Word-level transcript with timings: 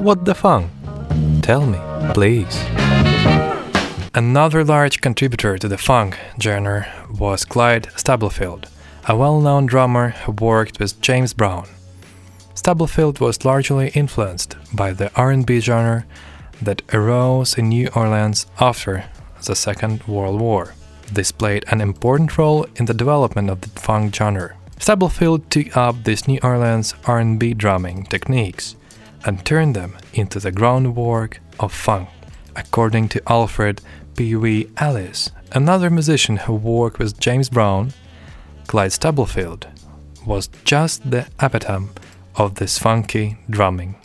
What 0.00 0.24
the 0.24 0.34
funk? 0.34 0.70
Tell 1.42 1.66
me, 1.66 1.78
please. 2.14 2.56
Another 4.14 4.64
large 4.64 5.02
contributor 5.02 5.58
to 5.58 5.68
the 5.68 5.76
funk 5.76 6.18
genre 6.40 6.88
was 7.18 7.44
Clyde 7.44 7.88
Stubblefield, 7.96 8.66
a 9.06 9.14
well 9.14 9.42
known 9.42 9.66
drummer 9.66 10.08
who 10.24 10.32
worked 10.32 10.80
with 10.80 10.98
James 11.02 11.34
Brown. 11.34 11.68
Stubblefield 12.54 13.20
was 13.20 13.44
largely 13.44 13.90
influenced 13.90 14.56
by 14.72 14.94
the 14.94 15.12
R&B 15.16 15.60
genre 15.60 16.06
that 16.62 16.80
arose 16.94 17.58
in 17.58 17.68
New 17.68 17.88
Orleans 17.94 18.46
after 18.58 19.04
the 19.44 19.54
Second 19.54 20.02
World 20.04 20.40
War. 20.40 20.72
This 21.12 21.30
played 21.30 21.66
an 21.68 21.82
important 21.82 22.38
role 22.38 22.66
in 22.76 22.86
the 22.86 22.94
development 22.94 23.50
of 23.50 23.60
the 23.60 23.68
funk 23.78 24.14
genre. 24.14 24.56
Stubblefield 24.78 25.50
took 25.50 25.76
up 25.76 26.04
these 26.04 26.26
New 26.26 26.40
Orleans 26.42 26.94
R&B 27.04 27.52
drumming 27.52 28.04
techniques 28.06 28.76
and 29.24 29.44
turned 29.44 29.76
them 29.76 29.96
into 30.14 30.40
the 30.40 30.52
groundwork 30.52 31.40
of 31.58 31.72
funk. 31.72 32.08
According 32.56 33.08
to 33.10 33.22
Alfred 33.28 33.80
Pee 34.16 34.36
Wee 34.36 34.70
Ellis, 34.76 35.30
another 35.52 35.90
musician 35.90 36.36
who 36.36 36.54
worked 36.54 36.98
with 36.98 37.18
James 37.20 37.48
Brown, 37.48 37.92
Clyde 38.66 38.92
Stubblefield 38.92 39.66
was 40.26 40.48
just 40.64 41.10
the 41.10 41.26
epitome 41.40 41.88
of 42.36 42.56
this 42.56 42.78
funky 42.78 43.38
drumming. 43.48 43.96